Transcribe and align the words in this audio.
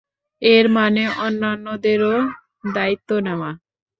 এর 0.41 0.65
মানে 0.69 1.03
অন্যান্যদেরও 1.25 2.15
দায়িত্ব 2.75 3.09
নেওয়া। 3.19 3.51